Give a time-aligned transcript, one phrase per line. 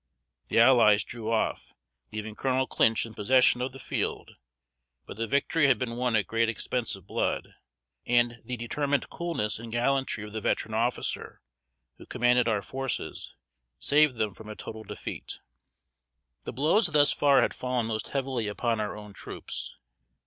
[0.47, 1.73] The allies drew off,
[2.11, 4.31] leaving Colonel Clinch in possession of the field;
[5.05, 7.53] but the victory had been won at great expense of blood;
[8.07, 11.39] and the determined coolness and gallantry of the veteran officer
[11.99, 13.35] who commanded our forces,
[13.77, 15.37] saved them from a total defeat.
[16.45, 19.75] The blows thus far had fallen most heavily upon our own troops.